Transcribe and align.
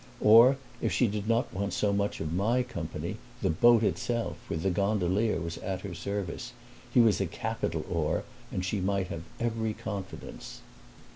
Or 0.23 0.57
if 0.81 0.91
she 0.91 1.05
did 1.07 1.27
not 1.29 1.53
want 1.53 1.73
so 1.73 1.93
much 1.93 2.19
of 2.19 2.33
my 2.33 2.63
company 2.63 3.17
the 3.43 3.51
boat 3.51 3.83
itself, 3.83 4.35
with 4.49 4.63
the 4.63 4.71
gondolier, 4.71 5.39
was 5.39 5.59
at 5.59 5.81
her 5.81 5.93
service; 5.93 6.53
he 6.91 6.99
was 6.99 7.21
a 7.21 7.27
capital 7.27 7.85
oar 7.87 8.23
and 8.51 8.65
she 8.65 8.81
might 8.81 9.09
have 9.09 9.21
every 9.39 9.75
confidence. 9.75 10.61